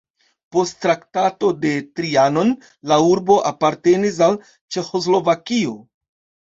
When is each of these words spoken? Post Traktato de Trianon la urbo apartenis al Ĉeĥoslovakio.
Post 0.53 0.79
Traktato 0.85 1.51
de 1.67 1.73
Trianon 1.99 2.55
la 2.93 2.99
urbo 3.11 3.39
apartenis 3.53 4.21
al 4.31 4.43
Ĉeĥoslovakio. 4.49 5.81